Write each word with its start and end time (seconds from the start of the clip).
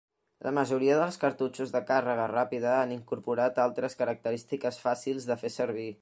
La 0.45 0.51
majoria 0.57 0.95
dels 0.99 1.19
cartutxos 1.23 1.73
de 1.75 1.81
càrrega 1.91 2.25
ràpida 2.33 2.73
han 2.77 2.95
incorporat 2.97 3.63
altres 3.67 3.99
característiques 4.03 4.85
fàcils 4.87 5.33
de 5.33 5.39
fer 5.45 5.57
servir. 5.59 5.89